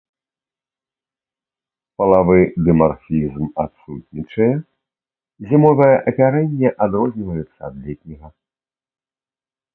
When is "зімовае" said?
5.51-5.91